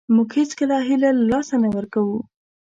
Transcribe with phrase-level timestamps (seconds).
[0.15, 2.17] موږ هېڅکله هیله له لاسه نه ورکوو.